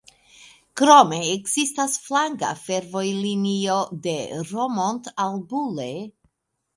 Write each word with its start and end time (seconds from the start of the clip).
Krome 0.79 1.17
ekzistas 1.33 1.97
flanka 2.05 2.49
fervojlinio 2.61 3.75
de 4.07 4.15
Romont 4.53 5.11
al 5.27 5.37
Bulle. 5.53 5.91